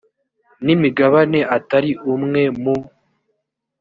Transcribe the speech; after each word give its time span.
n 0.65 0.67
imigabane 0.75 1.39
atari 1.57 1.91
umwe 2.13 2.43
mu 2.61 2.75